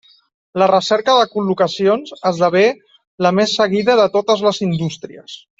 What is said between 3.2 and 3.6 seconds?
la més